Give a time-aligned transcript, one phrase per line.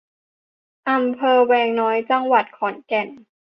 [0.89, 3.07] อำเภอแวงน้อย จังหวัดขอนแก่น